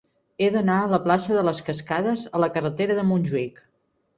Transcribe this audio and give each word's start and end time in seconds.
He 0.43 0.45
d'anar 0.53 0.77
de 0.83 0.89
la 0.95 0.99
plaça 1.03 1.35
de 1.39 1.43
les 1.49 1.61
Cascades 1.67 2.25
a 2.39 2.43
la 2.45 2.51
carretera 2.57 2.99
de 3.03 3.07
Montjuïc. 3.13 3.63